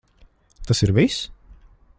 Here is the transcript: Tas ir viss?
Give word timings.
Tas 0.67 0.81
ir 0.87 0.91
viss? 1.01 1.19